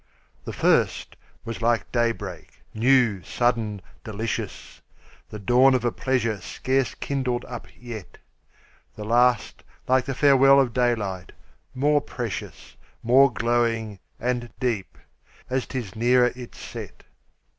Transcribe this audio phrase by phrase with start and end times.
[0.45, 1.15] The first
[1.45, 4.81] was like day break, new, sudden, delicious,
[5.29, 8.17] The dawn of a pleasure scarce kindled up yet;
[8.95, 11.33] The last like the farewell of daylight,
[11.75, 14.97] more precious, More glowing and deep,
[15.51, 17.03] as 'tis nearer its set.